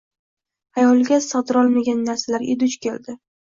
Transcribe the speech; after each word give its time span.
xayoliga 0.79 1.19
sig‘dirolmagan 1.25 2.01
narsalarga 2.09 2.57
duch 2.65 2.81
keldi. 2.89 3.17